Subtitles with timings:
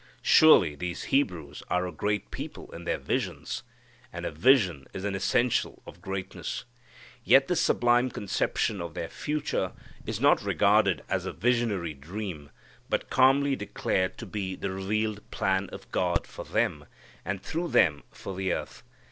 [0.23, 3.61] Surely these Hebrews are a great people in their visions.
[4.11, 6.65] And a vision is an essential of greatness.
[7.23, 9.73] Yet this sublime conception of their future
[10.07, 12.49] is not regarded as a visionary dream,
[12.89, 16.85] but calmly declared to be the revealed plan of God for them,
[17.23, 18.81] and through them for the earth.